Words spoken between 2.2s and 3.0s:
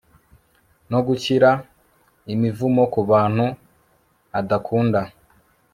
imivumo ku